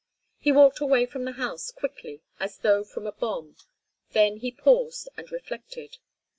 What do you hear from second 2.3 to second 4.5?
as though from a bomb, then he